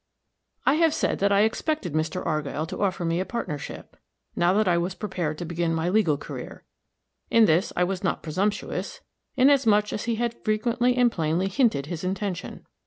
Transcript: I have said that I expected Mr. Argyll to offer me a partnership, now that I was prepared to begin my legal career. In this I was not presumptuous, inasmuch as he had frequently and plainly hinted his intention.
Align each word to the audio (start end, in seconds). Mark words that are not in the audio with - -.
I 0.65 0.73
have 0.77 0.95
said 0.95 1.19
that 1.19 1.31
I 1.31 1.41
expected 1.41 1.93
Mr. 1.93 2.25
Argyll 2.25 2.65
to 2.65 2.81
offer 2.81 3.05
me 3.05 3.19
a 3.19 3.23
partnership, 3.23 3.95
now 4.35 4.51
that 4.53 4.67
I 4.67 4.75
was 4.75 4.95
prepared 4.95 5.37
to 5.37 5.45
begin 5.45 5.75
my 5.75 5.89
legal 5.89 6.17
career. 6.17 6.63
In 7.29 7.45
this 7.45 7.71
I 7.75 7.83
was 7.83 8.03
not 8.03 8.23
presumptuous, 8.23 9.01
inasmuch 9.35 9.93
as 9.93 10.05
he 10.05 10.15
had 10.15 10.43
frequently 10.43 10.95
and 10.97 11.11
plainly 11.11 11.49
hinted 11.49 11.85
his 11.85 12.03
intention. 12.03 12.65